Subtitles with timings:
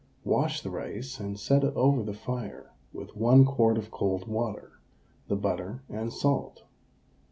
[0.23, 4.79] Wash the rice and set it over the fire with 1 quart of cold water,
[5.27, 6.63] the butter and salt.